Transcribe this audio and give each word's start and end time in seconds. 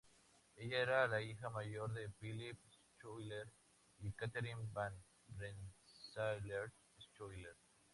Ella 0.55 0.79
era 0.79 1.07
la 1.07 1.21
hija 1.21 1.51
mayor 1.51 1.93
de 1.93 2.09
Philip 2.09 2.57
Schuyler 2.95 3.47
y 3.99 4.11
Catherine 4.13 4.67
Van 4.73 4.99
Rensselaer 5.37 6.71
Schuyler. 6.99 7.55